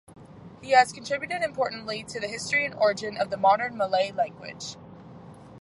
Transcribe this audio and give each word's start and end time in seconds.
He 0.63 0.71
has 0.71 0.91
contributed 0.93 1.43
importantly 1.43 2.03
to 2.05 2.19
the 2.19 2.25
history 2.27 2.65
and 2.65 2.73
origin 2.73 3.17
of 3.17 3.29
the 3.29 3.37
modern 3.37 3.77
Malay 3.77 4.11
language. 4.11 4.75